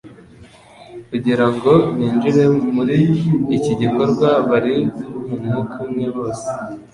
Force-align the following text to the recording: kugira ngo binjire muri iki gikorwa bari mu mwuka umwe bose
kugira 1.09 1.45
ngo 1.53 1.71
binjire 1.95 2.43
muri 2.75 2.97
iki 3.55 3.73
gikorwa 3.81 4.29
bari 4.49 4.75
mu 5.27 5.35
mwuka 5.43 5.75
umwe 5.85 6.07
bose 6.15 6.49